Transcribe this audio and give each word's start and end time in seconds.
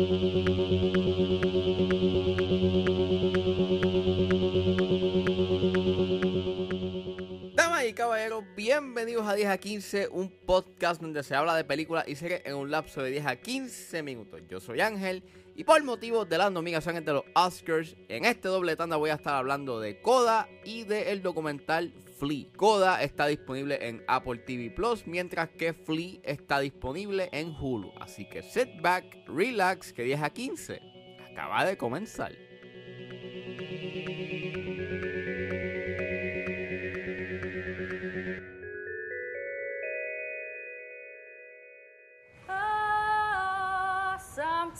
Thank 0.00 0.96
you. 0.96 0.97
10 9.48 9.54
a 9.54 9.58
15, 9.58 10.08
un 10.08 10.28
podcast 10.28 11.00
donde 11.00 11.22
se 11.22 11.34
habla 11.34 11.56
de 11.56 11.64
películas 11.64 12.06
y 12.06 12.16
series 12.16 12.42
en 12.44 12.54
un 12.54 12.70
lapso 12.70 13.02
de 13.02 13.12
10 13.12 13.26
a 13.26 13.36
15 13.36 14.02
minutos. 14.02 14.42
Yo 14.46 14.60
soy 14.60 14.82
Ángel 14.82 15.22
y 15.56 15.64
por 15.64 15.82
motivo 15.84 16.26
de 16.26 16.36
las 16.36 16.52
nominaciones 16.52 17.02
de 17.06 17.14
los 17.14 17.24
Oscars, 17.34 17.96
en 18.10 18.26
este 18.26 18.48
doble 18.48 18.76
tanda 18.76 18.96
voy 18.96 19.08
a 19.08 19.14
estar 19.14 19.34
hablando 19.34 19.80
de 19.80 20.02
Coda 20.02 20.46
y 20.64 20.84
del 20.84 21.22
documental 21.22 21.94
Flea. 22.18 22.44
Coda 22.56 23.02
está 23.02 23.26
disponible 23.26 23.78
en 23.88 24.04
Apple 24.06 24.36
TV 24.38 24.70
Plus, 24.70 25.06
mientras 25.06 25.48
que 25.48 25.72
Flea 25.72 26.20
está 26.24 26.60
disponible 26.60 27.30
en 27.32 27.56
Hulu. 27.58 27.90
Así 27.98 28.28
que 28.28 28.42
sit 28.42 28.82
back, 28.82 29.04
relax, 29.28 29.94
que 29.94 30.02
10 30.02 30.22
a 30.22 30.28
15 30.28 30.82
acaba 31.30 31.64
de 31.64 31.78
comenzar. 31.78 32.47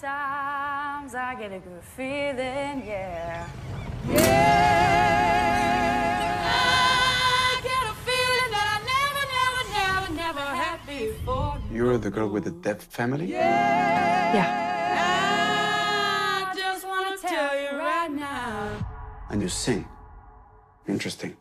Sometimes 0.01 1.15
I 1.15 1.35
get 1.35 1.53
a 1.53 1.59
good 1.59 1.83
feeling, 1.97 2.87
yeah. 2.87 3.49
Yeah. 4.09 4.19
I 6.45 7.61
get 7.69 7.85
a 7.93 7.95
feeling 8.07 8.51
that 8.55 8.69
I 8.77 8.79
never, 8.95 9.23
never, 9.39 9.63
never, 9.79 10.09
never 10.23 10.47
had 10.63 10.79
before. 10.87 11.59
You're 11.73 11.99
the 11.99 12.11
girl 12.11 12.29
with 12.29 12.45
the 12.45 12.53
deaf 12.53 12.83
family? 12.83 13.27
Yeah. 13.27 14.37
I 16.43 16.55
just 16.55 16.87
want 16.87 17.21
to 17.21 17.27
tell 17.27 17.61
you 17.61 17.71
right 17.77 18.13
now. 18.13 18.87
And 19.31 19.43
you 19.43 19.49
sing. 19.49 19.85
Interesting. 20.87 21.37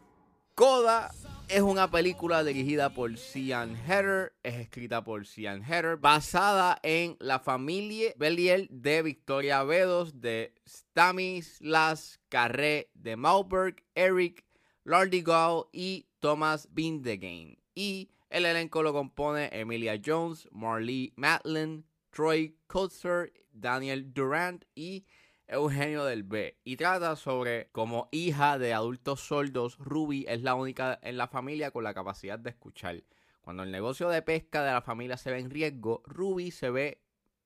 Coda 0.56 1.12
es 1.50 1.62
una 1.62 1.90
película 1.90 2.44
dirigida 2.44 2.94
por 2.94 3.18
Cian 3.18 3.76
Heather, 3.76 4.34
es 4.44 4.56
escrita 4.56 5.04
por 5.04 5.26
Cian 5.26 5.64
Heather, 5.64 5.96
basada 5.96 6.78
en 6.84 7.16
la 7.20 7.40
familia 7.40 8.12
Belial 8.18 8.68
de 8.70 9.02
Victoria 9.02 9.64
Bedos, 9.64 10.20
de 10.20 10.54
Stanislas 10.68 12.20
Carré 12.28 12.90
de 12.94 13.16
Mauberg, 13.16 13.84
Eric 13.96 14.46
Lardigal 14.84 15.66
y 15.72 16.08
Thomas 16.20 16.68
Bindegain. 16.72 17.58
Y 17.74 18.12
el 18.30 18.46
elenco 18.46 18.84
lo 18.84 18.92
compone 18.92 19.50
Emilia 19.54 20.02
Jones, 20.04 20.50
Marlee 20.52 21.14
Matlin, 21.16 21.86
Troy 22.12 22.58
Kutzer, 22.68 23.32
Daniel 23.54 24.14
Durant 24.14 24.66
y 24.76 25.06
Eugenio 25.48 26.06
del 26.06 26.24
B. 26.24 26.58
Y 26.64 26.76
trata 26.76 27.16
sobre 27.16 27.70
cómo 27.72 28.10
hija 28.12 28.58
de 28.58 28.74
adultos 28.74 29.22
sordos, 29.22 29.78
Ruby 29.80 30.26
es 30.28 30.42
la 30.42 30.56
única 30.56 31.00
en 31.02 31.18
la 31.18 31.28
familia 31.28 31.72
con 31.72 31.84
la 31.84 31.94
capacidad 31.94 32.38
de 32.38 32.50
escuchar. 32.50 33.04
Cuando 33.42 33.64
el 33.64 33.72
negocio 33.72 34.10
de 34.10 34.22
pesca 34.22 34.64
de 34.64 34.74
la 34.74 34.82
familia 34.82 35.16
se 35.16 35.32
ve 35.32 35.40
en 35.40 35.50
riesgo, 35.50 36.04
Ruby 36.06 36.52
se 36.52 36.70
ve 36.70 37.02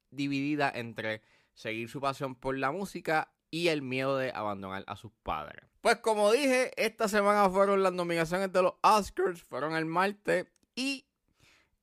dividida 0.09 0.71
entre 0.73 1.21
seguir 1.53 1.89
su 1.89 2.01
pasión 2.01 2.35
por 2.35 2.57
la 2.57 2.71
música 2.71 3.31
y 3.51 3.67
el 3.67 3.81
miedo 3.81 4.17
de 4.17 4.31
abandonar 4.33 4.83
a 4.87 4.95
sus 4.95 5.11
padres. 5.23 5.63
Pues 5.81 5.97
como 5.97 6.31
dije, 6.31 6.71
esta 6.83 7.07
semana 7.07 7.49
fueron 7.49 7.83
las 7.83 7.93
nominaciones 7.93 8.51
de 8.51 8.63
los 8.63 8.73
Oscars, 8.81 9.43
fueron 9.43 9.75
el 9.75 9.85
martes 9.85 10.47
y 10.75 11.05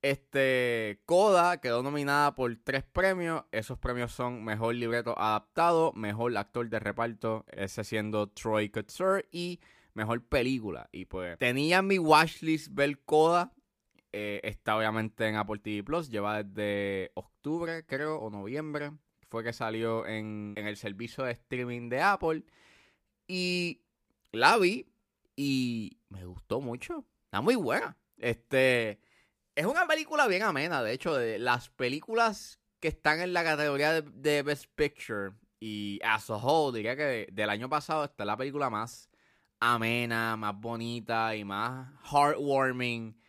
este, 0.03 1.01
Coda 1.07 1.61
quedó 1.61 1.83
nominada 1.83 2.35
por 2.35 2.55
tres 2.63 2.85
premios. 2.85 3.45
Esos 3.51 3.79
premios 3.79 4.13
son 4.13 4.45
Mejor 4.45 4.75
Libreto 4.75 5.19
Adaptado, 5.19 5.93
Mejor 5.95 6.37
Actor 6.37 6.69
de 6.69 6.79
Reparto, 6.79 7.45
ese 7.51 7.85
siendo 7.85 8.29
Troy 8.29 8.71
Kutzer, 8.71 9.29
y 9.33 9.61
Mejor 9.95 10.25
Película. 10.25 10.89
Y 10.93 11.07
pues 11.07 11.39
tenía 11.39 11.79
en 11.79 11.87
mi 11.87 11.99
watchlist 11.99 12.69
ver 12.73 13.01
Coda. 13.01 13.53
Eh, 14.13 14.41
está 14.45 14.77
obviamente 14.77 15.27
en 15.27 15.37
Apple 15.37 15.59
TV 15.59 15.83
Plus. 15.83 16.09
Lleva 16.09 16.43
desde 16.43 17.11
octubre, 17.15 17.85
creo, 17.85 18.19
o 18.19 18.31
noviembre. 18.31 18.93
Fue 19.29 19.45
que 19.45 19.53
salió 19.53 20.07
en, 20.07 20.55
en 20.57 20.67
el 20.67 20.77
servicio 20.77 21.25
de 21.25 21.33
streaming 21.33 21.89
de 21.89 22.01
Apple. 22.01 22.45
Y 23.27 23.83
la 24.33 24.57
vi 24.57 24.87
y 25.37 25.99
me 26.09 26.25
gustó 26.25 26.61
mucho. 26.61 27.05
Está 27.25 27.41
muy 27.41 27.57
buena. 27.57 27.97
Este. 28.17 29.01
Es 29.59 29.67
una 29.67 29.89
película 29.89 30.29
bien 30.29 30.45
amena, 30.45 30.85
de 30.85 30.93
hecho, 30.93 31.17
de 31.17 31.37
las 31.41 31.69
películas 31.69 32.61
que 32.79 32.87
están 32.87 33.19
en 33.21 33.33
la 33.33 33.43
categoría 33.43 34.03
de, 34.03 34.43
Best 34.45 34.67
Picture 34.77 35.33
y 35.59 35.99
as 36.05 36.31
a 36.31 36.37
whole, 36.37 36.77
diría 36.79 36.95
que 36.95 37.03
de- 37.03 37.29
del 37.33 37.51
año 37.51 37.69
pasado 37.69 38.05
está 38.05 38.25
la 38.25 38.37
película 38.37 38.71
más 38.71 39.11
amena, 39.59 40.37
más 40.37 40.55
bonita 40.61 41.35
y 41.35 41.43
más 41.43 41.89
heartwarming 42.05 43.21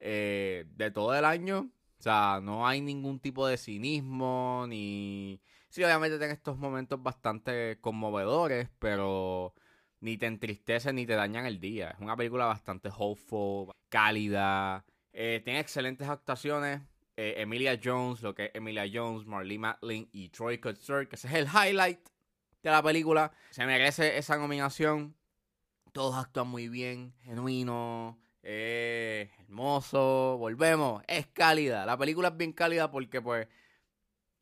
eh, 0.00 0.64
de 0.70 0.90
todo 0.90 1.14
el 1.14 1.26
año. 1.26 1.70
O 1.98 2.02
sea, 2.02 2.40
no 2.42 2.66
hay 2.66 2.80
ningún 2.80 3.20
tipo 3.20 3.46
de 3.46 3.58
cinismo, 3.58 4.64
ni... 4.66 5.42
Sí, 5.68 5.84
obviamente 5.84 6.16
tiene 6.16 6.32
estos 6.32 6.56
momentos 6.56 7.02
bastante 7.02 7.78
conmovedores, 7.82 8.70
pero 8.78 9.52
ni 10.00 10.16
te 10.16 10.24
entristecen 10.24 10.96
ni 10.96 11.04
te 11.04 11.14
dañan 11.14 11.44
el 11.44 11.60
día. 11.60 11.90
Es 11.90 12.00
una 12.00 12.16
película 12.16 12.46
bastante 12.46 12.88
hopeful, 12.96 13.74
cálida. 13.90 14.86
Eh, 15.14 15.40
tiene 15.44 15.60
excelentes 15.60 16.08
actuaciones. 16.08 16.82
Eh, 17.16 17.34
Emilia 17.38 17.78
Jones, 17.82 18.20
lo 18.22 18.34
que 18.34 18.46
es 18.46 18.50
Emilia 18.54 18.84
Jones, 18.92 19.24
Marlee 19.26 19.58
Matlin 19.58 20.08
y 20.12 20.28
Troy 20.30 20.58
Kutzer, 20.58 21.08
que 21.08 21.14
ese 21.14 21.28
es 21.28 21.34
el 21.34 21.46
highlight 21.46 22.00
de 22.62 22.70
la 22.70 22.82
película. 22.82 23.32
Se 23.50 23.64
merece 23.64 24.18
esa 24.18 24.36
nominación. 24.36 25.14
Todos 25.92 26.16
actúan 26.16 26.48
muy 26.48 26.68
bien, 26.68 27.14
genuino, 27.22 28.18
eh, 28.42 29.30
hermoso. 29.38 30.36
Volvemos, 30.38 31.04
es 31.06 31.28
cálida. 31.28 31.86
La 31.86 31.96
película 31.96 32.28
es 32.28 32.36
bien 32.36 32.52
cálida 32.52 32.90
porque, 32.90 33.22
pues, 33.22 33.46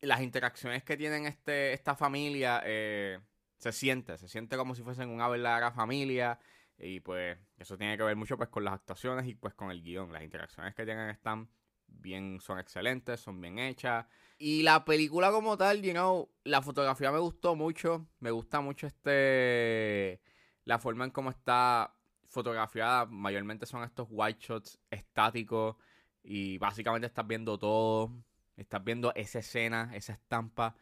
las 0.01 0.21
interacciones 0.21 0.83
que 0.83 0.97
tienen 0.97 1.27
este, 1.27 1.73
esta 1.73 1.95
familia 1.95 2.63
eh, 2.65 3.19
se 3.57 3.71
siente, 3.71 4.17
se 4.17 4.27
siente 4.27 4.57
como 4.57 4.73
si 4.73 4.81
fuesen 4.81 5.09
una 5.09 5.27
verdadera 5.27 5.71
familia. 5.71 6.39
Y 6.77 6.99
pues 6.99 7.37
eso 7.57 7.77
tiene 7.77 7.97
que 7.97 8.03
ver 8.03 8.15
mucho 8.15 8.37
pues 8.37 8.49
con 8.49 8.63
las 8.63 8.73
actuaciones 8.73 9.27
y 9.27 9.35
pues 9.35 9.53
con 9.53 9.71
el 9.71 9.81
guion. 9.81 10.11
Las 10.11 10.23
interacciones 10.23 10.73
que 10.75 10.85
tienen 10.85 11.09
están 11.09 11.49
bien, 11.87 12.39
son 12.41 12.59
excelentes, 12.59 13.19
son 13.19 13.39
bien 13.39 13.59
hechas. 13.59 14.05
Y 14.37 14.63
la 14.63 14.83
película 14.83 15.31
como 15.31 15.57
tal, 15.57 15.81
you 15.81 15.91
know, 15.91 16.29
la 16.43 16.61
fotografía 16.61 17.11
me 17.11 17.19
gustó 17.19 17.55
mucho. 17.55 18.07
Me 18.19 18.31
gusta 18.31 18.59
mucho 18.61 18.87
este, 18.87 20.21
la 20.65 20.79
forma 20.79 21.05
en 21.05 21.11
cómo 21.11 21.29
está 21.29 21.95
fotografiada. 22.27 23.05
Mayormente 23.05 23.65
son 23.65 23.83
estos 23.83 24.07
white 24.09 24.39
shots 24.41 24.79
estáticos 24.89 25.75
y 26.23 26.57
básicamente 26.57 27.07
estás 27.07 27.27
viendo 27.27 27.57
todo. 27.57 28.11
Estás 28.57 28.83
viendo 28.83 29.13
esa 29.15 29.39
escena, 29.39 29.91
esa 29.95 30.13
estampa 30.13 30.75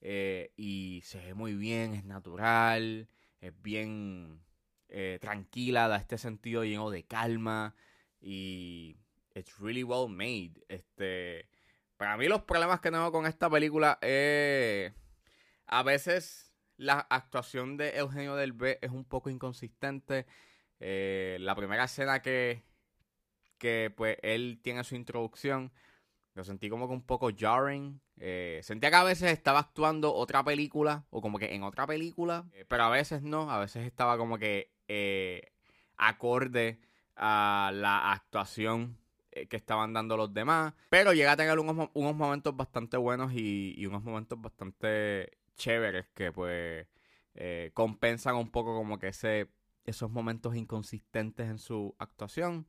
eh, 0.00 0.52
y 0.56 1.00
se 1.04 1.18
ve 1.18 1.34
muy 1.34 1.54
bien, 1.54 1.94
es 1.94 2.04
natural, 2.04 3.08
es 3.40 3.62
bien 3.62 4.40
eh, 4.88 5.18
tranquila, 5.20 5.88
da 5.88 5.96
este 5.96 6.18
sentido 6.18 6.64
lleno 6.64 6.90
de 6.90 7.04
calma 7.04 7.74
y 8.20 8.96
it's 9.34 9.58
really 9.58 9.84
well 9.84 10.08
made. 10.08 10.52
Este, 10.68 11.48
para 11.96 12.16
mí 12.16 12.26
los 12.28 12.42
problemas 12.42 12.80
que 12.80 12.90
tengo 12.90 13.12
con 13.12 13.26
esta 13.26 13.50
película 13.50 13.98
es 14.00 14.92
a 15.66 15.82
veces 15.82 16.54
la 16.76 17.00
actuación 17.10 17.76
de 17.76 17.98
Eugenio 17.98 18.36
del 18.36 18.52
B 18.52 18.78
es 18.80 18.90
un 18.90 19.04
poco 19.04 19.30
inconsistente. 19.30 20.26
Eh, 20.80 21.36
la 21.40 21.54
primera 21.54 21.84
escena 21.84 22.22
que, 22.22 22.62
que 23.58 23.92
pues 23.94 24.16
él 24.22 24.60
tiene 24.62 24.84
su 24.84 24.94
introducción, 24.94 25.72
sentí 26.44 26.68
como 26.68 26.86
que 26.88 26.94
un 26.94 27.02
poco 27.02 27.30
jarring. 27.36 28.00
Eh, 28.18 28.60
sentía 28.62 28.90
que 28.90 28.96
a 28.96 29.04
veces 29.04 29.32
estaba 29.32 29.60
actuando 29.60 30.14
otra 30.14 30.42
película 30.44 31.04
o 31.10 31.20
como 31.20 31.38
que 31.38 31.54
en 31.54 31.62
otra 31.62 31.86
película, 31.86 32.46
eh, 32.52 32.64
pero 32.66 32.84
a 32.84 32.90
veces 32.90 33.22
no, 33.22 33.50
a 33.50 33.58
veces 33.58 33.86
estaba 33.86 34.18
como 34.18 34.38
que 34.38 34.72
eh, 34.88 35.52
acorde 35.96 36.80
a 37.16 37.70
la 37.74 38.12
actuación 38.12 38.98
eh, 39.32 39.46
que 39.46 39.56
estaban 39.56 39.92
dando 39.92 40.16
los 40.16 40.32
demás. 40.34 40.74
Pero 40.90 41.12
llega 41.12 41.32
a 41.32 41.36
tener 41.36 41.58
unos, 41.58 41.90
unos 41.94 42.16
momentos 42.16 42.56
bastante 42.56 42.96
buenos 42.96 43.32
y, 43.32 43.74
y 43.76 43.86
unos 43.86 44.02
momentos 44.02 44.40
bastante 44.40 45.38
chéveres 45.56 46.06
que 46.14 46.32
pues 46.32 46.86
compensan 47.72 48.34
un 48.34 48.50
poco 48.50 48.74
como 48.74 48.98
que 48.98 49.08
ese, 49.08 49.48
esos 49.84 50.10
momentos 50.10 50.56
inconsistentes 50.56 51.48
en 51.48 51.58
su 51.58 51.94
actuación. 51.98 52.66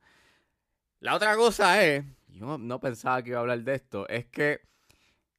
La 1.02 1.16
otra 1.16 1.36
cosa 1.38 1.82
es, 1.84 2.04
yo 2.28 2.58
no, 2.58 2.80
pensaba 2.82 3.24
que 3.24 3.30
iba 3.30 3.40
a 3.40 3.42
hablar 3.42 3.64
de 3.64 3.76
esto, 3.76 4.08
es 4.10 4.26
que 4.26 4.60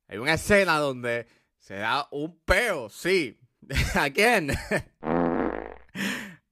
hay 0.09 0.17
una 0.17 0.35
escena 0.35 0.79
donde 0.79 1.27
se 1.59 1.75
da 1.75 2.09
un 2.11 2.39
peo, 2.41 2.89
sí. 2.89 3.39
Again. 3.95 4.51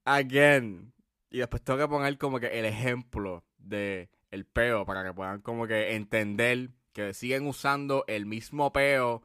Again. 0.05 0.93
Y 1.31 1.37
después 1.37 1.61
tengo 1.63 1.77
que 1.77 1.87
poner 1.87 2.17
como 2.17 2.39
que 2.39 2.57
el 2.57 2.65
ejemplo 2.65 3.45
de 3.59 4.09
el 4.31 4.45
peo 4.45 4.83
para 4.83 5.03
que 5.03 5.13
puedan 5.13 5.41
como 5.41 5.67
que 5.67 5.93
entender 5.93 6.71
que 6.91 7.13
siguen 7.13 7.45
usando 7.45 8.03
el 8.07 8.25
mismo 8.25 8.73
peo 8.73 9.21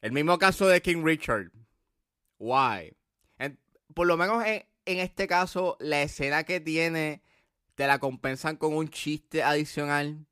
El 0.00 0.12
mismo 0.12 0.38
caso 0.38 0.68
de 0.68 0.80
King 0.80 1.02
Richard. 1.04 1.50
Why? 2.38 2.96
Por 3.94 4.06
lo 4.06 4.16
menos 4.16 4.44
en, 4.46 4.64
en 4.84 4.98
este 5.00 5.26
caso, 5.26 5.76
la 5.80 6.02
escena 6.02 6.44
que 6.44 6.60
tiene 6.60 7.20
te 7.78 7.86
la 7.86 8.00
compensan 8.00 8.56
con 8.56 8.74
un 8.74 8.88
chiste 8.88 9.40
adicional. 9.40 10.26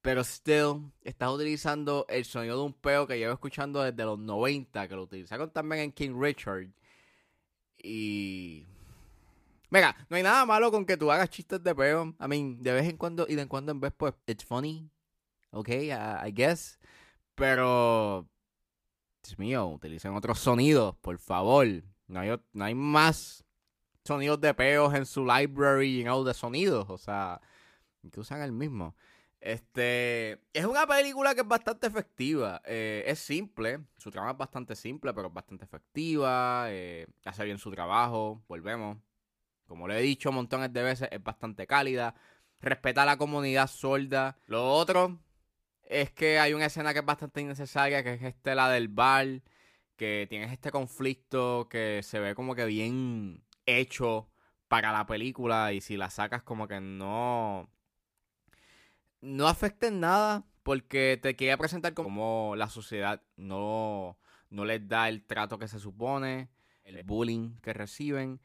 Pero 0.00 0.22
still, 0.22 0.92
estás 1.02 1.28
utilizando 1.28 2.06
el 2.08 2.24
sonido 2.24 2.56
de 2.56 2.62
un 2.66 2.72
peo 2.72 3.04
que 3.08 3.18
llevo 3.18 3.32
escuchando 3.32 3.82
desde 3.82 4.04
los 4.04 4.16
90, 4.16 4.86
que 4.86 4.94
lo 4.94 5.02
utilizaron 5.02 5.50
también 5.50 5.82
en 5.82 5.92
King 5.92 6.12
Richard. 6.16 6.68
Y. 7.82 8.64
Venga, 9.70 9.96
no 10.08 10.16
hay 10.16 10.22
nada 10.22 10.46
malo 10.46 10.70
con 10.70 10.86
que 10.86 10.96
tú 10.96 11.10
hagas 11.10 11.30
chistes 11.30 11.64
de 11.64 11.74
peo. 11.74 12.14
I 12.20 12.28
mean, 12.28 12.62
de 12.62 12.74
vez 12.74 12.88
en 12.88 12.96
cuando 12.96 13.26
y 13.28 13.34
de 13.34 13.42
en 13.42 13.48
cuando 13.48 13.72
en 13.72 13.80
vez, 13.80 13.92
pues, 13.96 14.14
it's 14.28 14.44
funny. 14.44 14.88
Ok, 15.50 15.68
I, 15.70 15.90
I 16.28 16.32
guess. 16.32 16.78
Pero. 17.34 18.28
Dios 19.24 19.36
mío, 19.36 19.66
utilicen 19.66 20.14
otros 20.14 20.38
sonidos, 20.38 20.94
por 20.98 21.18
favor. 21.18 21.66
No 22.06 22.20
hay, 22.20 22.40
no 22.52 22.64
hay 22.64 22.74
más 22.76 23.44
sonidos 24.04 24.40
de 24.40 24.54
peos 24.54 24.94
en 24.94 25.06
su 25.06 25.24
library 25.24 25.98
you 25.98 26.04
know, 26.04 26.24
de 26.24 26.34
sonidos. 26.34 26.88
O 26.90 26.98
sea, 26.98 27.40
que 28.10 28.20
usan 28.20 28.42
el 28.42 28.52
mismo. 28.52 28.94
Este 29.40 30.32
es 30.52 30.66
una 30.66 30.86
película 30.86 31.34
que 31.34 31.40
es 31.42 31.48
bastante 31.48 31.86
efectiva. 31.86 32.60
eh, 32.66 33.04
es 33.06 33.18
simple, 33.20 33.80
su 33.96 34.10
trama 34.10 34.32
es 34.32 34.36
bastante 34.36 34.76
simple, 34.76 35.14
pero 35.14 35.28
es 35.28 35.34
bastante 35.34 35.64
efectiva. 35.64 36.66
eh, 36.68 37.06
hace 37.24 37.44
bien 37.44 37.58
su 37.58 37.70
trabajo. 37.70 38.42
Volvemos. 38.48 38.98
Como 39.66 39.88
le 39.88 39.98
he 39.98 40.02
dicho 40.02 40.32
montones 40.32 40.72
de 40.72 40.82
veces, 40.82 41.08
es 41.12 41.22
bastante 41.22 41.66
cálida. 41.66 42.14
Respeta 42.60 43.02
a 43.02 43.06
la 43.06 43.16
comunidad 43.18 43.68
sorda. 43.68 44.36
Lo 44.46 44.70
otro 44.72 45.18
es 45.84 46.10
que 46.12 46.38
hay 46.38 46.54
una 46.54 46.66
escena 46.66 46.92
que 46.92 47.00
es 47.00 47.06
bastante 47.06 47.40
innecesaria, 47.40 48.02
que 48.04 48.14
es 48.14 48.22
este, 48.22 48.54
la 48.54 48.68
del 48.70 48.88
bar. 48.88 49.42
Que 49.96 50.26
tienes 50.28 50.52
este 50.52 50.70
conflicto 50.70 51.68
que 51.70 52.02
se 52.02 52.18
ve 52.20 52.34
como 52.34 52.54
que 52.54 52.64
bien 52.64 53.42
hecho 53.78 54.28
para 54.68 54.92
la 54.92 55.06
película. 55.06 55.72
Y 55.72 55.80
si 55.80 55.96
la 55.96 56.10
sacas, 56.10 56.42
como 56.42 56.68
que 56.68 56.80
no 56.80 57.68
no 59.20 59.48
afecta 59.48 59.86
en 59.88 60.00
nada 60.00 60.44
porque 60.62 61.18
te 61.20 61.36
quería 61.36 61.56
presentar 61.56 61.94
como 61.94 62.54
la 62.56 62.68
sociedad 62.68 63.22
no, 63.36 64.18
no 64.50 64.64
les 64.64 64.86
da 64.88 65.08
el 65.08 65.24
trato 65.24 65.58
que 65.58 65.68
se 65.68 65.78
supone, 65.78 66.50
el 66.84 67.02
bullying 67.04 67.56
que 67.60 67.72
reciben, 67.72 68.40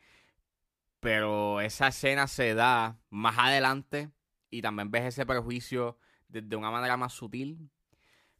pero 0.99 1.61
esa 1.61 1.87
escena 1.89 2.27
se 2.27 2.53
da 2.55 2.99
más 3.09 3.37
adelante 3.37 4.11
y 4.49 4.61
también 4.61 4.91
ves 4.91 5.05
ese 5.05 5.25
prejuicio 5.25 5.97
desde 6.27 6.55
una 6.55 6.71
manera 6.71 6.97
más 6.97 7.13
sutil. 7.13 7.69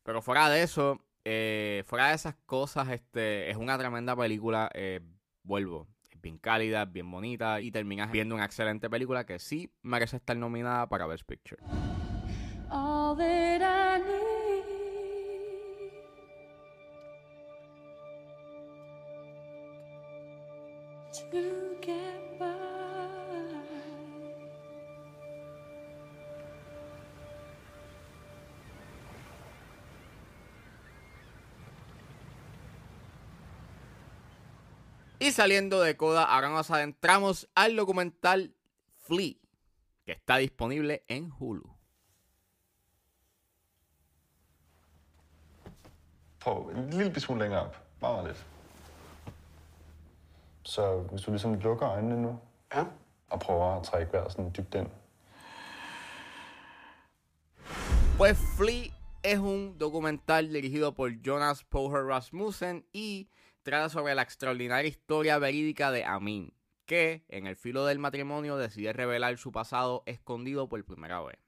Pero 0.04 0.22
fuera 0.22 0.50
de 0.50 0.64
eso, 0.64 1.02
eh, 1.26 1.84
fuera 1.88 2.10
de 2.10 2.16
esas 2.16 2.36
cosas, 2.46 2.90
este, 2.90 3.50
es 3.50 3.58
una 3.58 3.78
tremenda 3.78 4.16
película. 4.16 4.70
eh, 4.74 5.02
vuelvo, 5.44 5.88
bien 6.26 6.40
cálida, 6.40 6.84
es 6.84 6.92
bien 6.92 7.10
bonita 7.10 7.62
y 7.62 7.70
terminas 7.70 8.12
viendo 8.12 8.34
una 8.34 8.46
excelente 8.46 8.90
película 8.90 9.28
que 9.28 9.38
sí 9.38 9.70
merece 9.84 10.18
estar 10.18 10.36
nominada 10.36 10.90
para 10.90 11.06
Best 11.06 11.24
Picture. 11.24 11.62
Y 35.26 35.32
saliendo 35.32 35.82
de 35.82 35.98
Coda, 35.98 36.24
ahora 36.24 36.50
nos 36.50 36.70
adentramos 36.70 37.50
al 37.56 37.76
documental 37.76 38.54
Flea, 39.08 39.34
que 40.06 40.12
está 40.12 40.38
disponible 40.38 41.04
en 41.08 41.32
Hulu. 41.32 41.68
Prøv 46.40 46.70
en 46.76 46.90
lille 46.90 47.06
bitte 47.06 47.20
smule 47.22 47.42
længere 47.42 47.62
op. 47.62 47.76
Meget, 48.02 48.16
meget 48.16 48.28
lidt. 48.28 48.46
Så 50.64 50.98
hvis 51.00 51.22
du 51.22 51.32
ligesom 51.32 51.54
lukker 51.54 51.90
øjnene 51.90 52.22
nu, 52.22 52.40
Ja? 52.74 52.86
og 53.30 53.40
prøver 53.40 53.80
at 53.80 53.84
trække 53.84 54.14
vejret 54.14 54.32
sådan 54.32 54.54
dybt 54.58 54.76
ind. 54.76 54.88
Pues 58.18 58.38
Flea 58.58 58.90
es 59.24 59.40
un 59.40 59.78
documental 59.80 60.54
dirigido 60.54 60.92
por 60.92 61.10
Jonas 61.28 61.64
Poher 61.64 62.04
Rasmussen 62.10 62.84
y 62.94 63.28
trata 63.66 63.90
sobre 63.90 64.14
la 64.14 64.22
extraordinaria 64.22 64.88
historia 64.88 65.40
verídica 65.40 65.92
de 65.92 66.06
Amin, 66.06 66.54
que 66.86 67.26
en 67.30 67.48
el 67.48 67.56
filo 67.56 67.84
del 67.86 67.98
matrimonio 67.98 68.58
decide 68.58 68.94
revelar 68.94 69.40
su 69.40 69.52
pasado 69.52 70.04
escondido 70.06 70.70
por 70.70 70.86
primera 70.86 71.20
vez. 71.24 71.40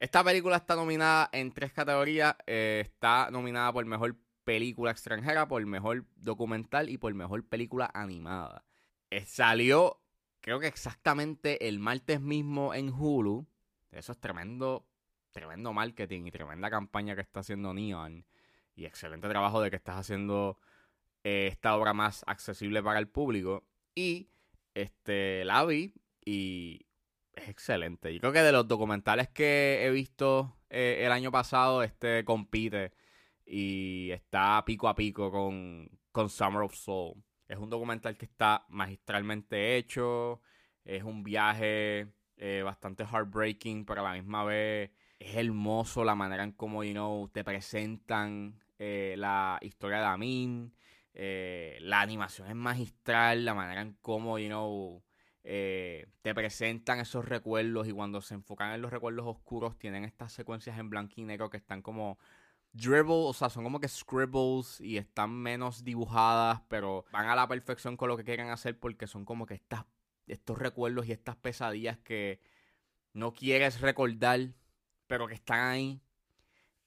Esta 0.00 0.24
película 0.24 0.56
está 0.56 0.74
nominada 0.74 1.30
en 1.32 1.52
tres 1.52 1.72
categorías. 1.72 2.34
eh, 2.46 2.82
está 2.84 3.30
nominada 3.30 3.72
por 3.72 3.86
mejor 3.86 4.16
película 4.42 4.90
extranjera, 4.90 5.46
por 5.46 5.64
mejor 5.64 6.06
documental 6.16 6.88
y 6.88 6.98
por 6.98 7.14
mejor 7.14 7.46
película 7.46 7.88
animada. 7.94 8.64
Eh, 9.10 9.24
salió, 9.24 10.02
creo 10.40 10.58
que 10.58 10.66
exactamente 10.66 11.68
el 11.68 11.78
martes 11.78 12.20
mismo 12.20 12.74
en 12.74 12.92
Hulu. 12.92 13.46
Eso 13.92 14.10
es 14.10 14.18
tremendo, 14.18 14.88
tremendo 15.30 15.72
marketing 15.72 16.26
y 16.26 16.32
tremenda 16.32 16.68
campaña 16.68 17.14
que 17.14 17.20
está 17.20 17.40
haciendo 17.40 17.72
Neon. 17.72 18.26
Y 18.74 18.86
excelente 18.86 19.28
trabajo 19.28 19.60
de 19.60 19.70
que 19.70 19.76
estás 19.76 19.98
haciendo 19.98 20.58
eh, 21.22 21.48
esta 21.50 21.76
obra 21.76 21.92
más 21.92 22.24
accesible 22.26 22.82
para 22.82 22.98
el 22.98 23.08
público. 23.08 23.66
Y 23.94 24.30
este 24.74 25.44
la 25.44 25.64
vi 25.66 25.94
y 26.24 26.86
es 27.34 27.48
excelente. 27.48 28.12
Yo 28.14 28.20
creo 28.20 28.32
que 28.32 28.42
de 28.42 28.52
los 28.52 28.66
documentales 28.68 29.28
que 29.28 29.84
he 29.84 29.90
visto 29.90 30.56
eh, 30.70 31.02
el 31.04 31.12
año 31.12 31.30
pasado, 31.30 31.82
este 31.82 32.24
compite 32.24 32.92
y 33.44 34.10
está 34.12 34.64
pico 34.64 34.88
a 34.88 34.94
pico 34.94 35.30
con, 35.30 35.90
con 36.12 36.30
Summer 36.30 36.62
of 36.62 36.74
Soul. 36.74 37.22
Es 37.48 37.58
un 37.58 37.68
documental 37.68 38.16
que 38.16 38.26
está 38.26 38.64
magistralmente 38.68 39.76
hecho, 39.76 40.40
es 40.84 41.02
un 41.02 41.22
viaje 41.22 42.08
eh, 42.36 42.62
bastante 42.64 43.04
heartbreaking, 43.04 43.84
pero 43.84 44.02
a 44.02 44.10
la 44.10 44.14
misma 44.14 44.44
vez 44.44 44.90
es 45.18 45.36
hermoso 45.36 46.04
la 46.04 46.14
manera 46.14 46.44
en 46.44 46.52
cómo, 46.52 46.84
you 46.84 46.92
know, 46.92 47.28
te 47.28 47.44
presentan 47.44 48.58
la 48.78 49.58
historia 49.60 49.98
de 49.98 50.06
Amin. 50.06 50.72
Eh, 51.14 51.78
la 51.80 52.00
animación 52.00 52.48
es 52.48 52.54
magistral, 52.54 53.44
la 53.44 53.54
manera 53.54 53.82
en 53.82 53.94
cómo, 54.00 54.38
you 54.38 54.48
know, 54.48 55.02
eh, 55.42 56.06
te 56.22 56.34
presentan 56.34 57.00
esos 57.00 57.24
recuerdos 57.24 57.88
y 57.88 57.92
cuando 57.92 58.20
se 58.20 58.34
enfocan 58.34 58.72
en 58.72 58.82
los 58.82 58.90
recuerdos 58.90 59.26
oscuros 59.26 59.78
tienen 59.78 60.04
estas 60.04 60.32
secuencias 60.32 60.78
en 60.78 60.90
blanco 60.90 61.14
y 61.16 61.24
negro 61.24 61.50
que 61.50 61.56
están 61.56 61.82
como 61.82 62.18
dribble, 62.72 63.14
o 63.14 63.32
sea, 63.32 63.50
son 63.50 63.64
como 63.64 63.80
que 63.80 63.88
scribbles 63.88 64.80
y 64.80 64.98
están 64.98 65.30
menos 65.30 65.82
dibujadas, 65.82 66.60
pero 66.68 67.04
van 67.10 67.28
a 67.28 67.34
la 67.34 67.48
perfección 67.48 67.96
con 67.96 68.08
lo 68.08 68.16
que 68.16 68.24
quieren 68.24 68.48
hacer 68.50 68.78
porque 68.78 69.06
son 69.06 69.24
como 69.24 69.46
que 69.46 69.54
estas, 69.54 69.84
estos 70.26 70.58
recuerdos 70.58 71.06
y 71.06 71.12
estas 71.12 71.36
pesadillas 71.36 71.98
que 71.98 72.40
no 73.12 73.32
quieres 73.32 73.80
recordar, 73.80 74.52
pero 75.06 75.26
que 75.26 75.34
están 75.34 75.60
ahí. 75.60 76.00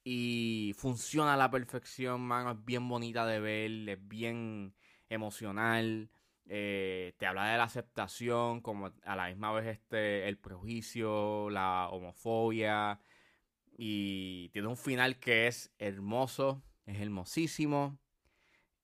Y 0.04 0.74
funciona 0.78 1.34
a 1.36 1.38
la 1.38 1.50
perfección, 1.52 2.22
mano. 2.22 2.52
Es 2.52 2.66
bien 2.66 2.88
bonita 2.90 3.26
de 3.26 3.40
ver, 3.40 3.90
es 3.90 4.08
bien 4.08 4.76
emocional. 5.10 6.10
eh, 6.50 7.14
te 7.18 7.26
habla 7.26 7.52
de 7.52 7.58
la 7.58 7.64
aceptación, 7.64 8.62
como 8.62 8.92
a 9.06 9.16
la 9.16 9.30
misma 9.30 9.54
vez 9.54 9.66
este, 9.68 10.28
el 10.28 10.38
prejuicio, 10.38 11.50
la 11.50 11.88
homofobia. 11.90 13.00
Y 13.78 14.50
tiene 14.50 14.68
un 14.68 14.78
final 14.78 15.20
que 15.20 15.48
es 15.48 15.74
hermoso, 15.80 16.62
es 16.86 17.00
hermosísimo. 17.02 17.98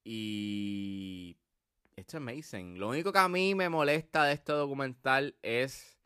Y 0.04 1.36
it's 1.96 2.14
amazing. 2.14 2.78
Lo 2.78 2.88
único 2.88 3.12
que 3.12 3.18
a 3.18 3.28
mí 3.28 3.54
me 3.54 3.68
molesta 3.68 4.24
de 4.24 4.34
este 4.34 4.52
documental 4.52 5.36
es 5.42 5.98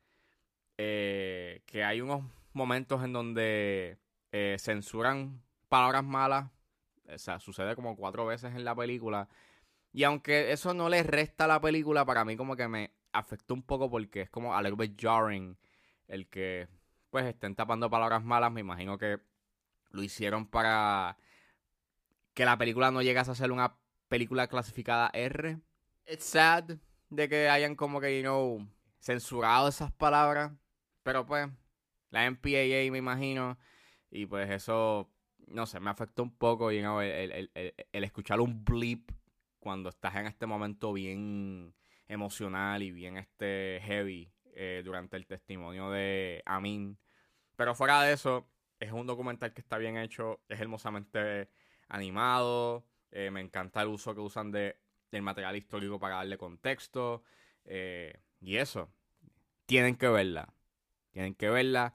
eh, 0.78 1.62
que 1.66 1.84
hay 1.84 2.00
unos 2.00 2.24
momentos 2.52 3.04
en 3.04 3.12
donde 3.12 3.98
eh, 4.36 4.56
censuran 4.58 5.40
palabras 5.68 6.02
malas. 6.02 6.50
O 7.08 7.18
sea, 7.18 7.38
sucede 7.38 7.76
como 7.76 7.94
cuatro 7.94 8.26
veces 8.26 8.52
en 8.56 8.64
la 8.64 8.74
película. 8.74 9.28
Y 9.92 10.02
aunque 10.02 10.50
eso 10.50 10.74
no 10.74 10.88
le 10.88 11.04
resta 11.04 11.44
a 11.44 11.46
la 11.46 11.60
película, 11.60 12.04
para 12.04 12.24
mí 12.24 12.36
como 12.36 12.56
que 12.56 12.66
me 12.66 12.90
afectó 13.12 13.54
un 13.54 13.62
poco 13.62 13.88
porque 13.88 14.22
es 14.22 14.30
como 14.30 14.52
a 14.52 14.60
little 14.60 14.92
jarring 14.98 15.56
el 16.08 16.26
que 16.26 16.66
pues 17.10 17.26
estén 17.26 17.54
tapando 17.54 17.88
palabras 17.88 18.24
malas. 18.24 18.50
Me 18.50 18.60
imagino 18.60 18.98
que 18.98 19.20
lo 19.90 20.02
hicieron 20.02 20.46
para 20.48 21.16
que 22.34 22.44
la 22.44 22.58
película 22.58 22.90
no 22.90 23.02
llegase 23.02 23.30
a 23.30 23.36
ser 23.36 23.52
una 23.52 23.76
película 24.08 24.48
clasificada 24.48 25.10
R. 25.12 25.60
It's 26.08 26.24
sad 26.24 26.76
de 27.08 27.28
que 27.28 27.48
hayan 27.48 27.76
como 27.76 28.00
que, 28.00 28.16
you 28.16 28.22
know, 28.22 28.66
censurado 28.98 29.68
esas 29.68 29.92
palabras. 29.92 30.50
Pero 31.04 31.24
pues, 31.24 31.48
la 32.10 32.28
MPAA 32.28 32.90
me 32.90 32.98
imagino. 32.98 33.56
Y 34.14 34.26
pues 34.26 34.48
eso 34.50 35.10
no 35.48 35.66
sé, 35.66 35.80
me 35.80 35.90
afectó 35.90 36.22
un 36.22 36.30
poco 36.36 36.70
you 36.72 37.00
el, 37.00 37.32
el- 37.32 37.50
el- 37.54 37.74
el 37.92 38.04
escuchar 38.04 38.40
un 38.40 38.64
blip 38.64 39.10
cuando 39.58 39.90
estás 39.90 40.14
en 40.16 40.26
este 40.26 40.46
momento 40.46 40.92
bien 40.92 41.74
emocional 42.08 42.82
y 42.82 42.92
bien 42.92 43.16
este 43.18 43.80
heavy 43.84 44.32
eh, 44.54 44.82
durante 44.84 45.16
el 45.16 45.26
testimonio 45.26 45.90
de 45.90 46.42
Amin. 46.46 46.98
Pero 47.56 47.74
fuera 47.74 48.02
de 48.02 48.12
eso, 48.14 48.48
es 48.80 48.92
un 48.92 49.06
documental 49.06 49.52
que 49.54 49.60
está 49.62 49.78
bien 49.78 49.96
hecho, 49.98 50.40
es 50.48 50.60
hermosamente 50.60 51.50
animado, 51.88 52.86
eh, 53.12 53.30
me 53.32 53.40
encanta 53.40 53.82
el 53.82 53.88
uso 53.88 54.14
que 54.14 54.20
usan 54.20 54.52
de, 54.52 54.78
del 55.10 55.22
material 55.22 55.56
histórico 55.56 55.98
para 56.00 56.16
darle 56.16 56.38
contexto. 56.38 57.24
eh, 57.64 58.20
y 58.40 58.56
eso, 58.58 58.92
tienen 59.66 59.96
que 59.96 60.08
verla. 60.08 60.52
Tienen 61.10 61.34
que 61.34 61.50
verla. 61.50 61.94